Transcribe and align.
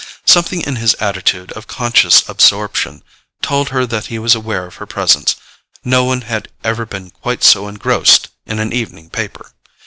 Something 0.25 0.61
in 0.61 0.77
his 0.77 0.95
attitude 0.95 1.51
of 1.51 1.67
conscious 1.67 2.27
absorption 2.27 3.03
told 3.43 3.69
her 3.69 3.85
that 3.85 4.07
he 4.07 4.17
was 4.17 4.33
aware 4.33 4.65
of 4.65 4.77
her 4.77 4.87
presence: 4.87 5.35
no 5.85 6.03
one 6.05 6.21
had 6.21 6.47
ever 6.63 6.87
been 6.87 7.11
quite 7.11 7.43
so 7.43 7.67
engrossed 7.67 8.29
in 8.47 8.57
an 8.57 8.73
evening 8.73 9.11
paper! 9.11 9.51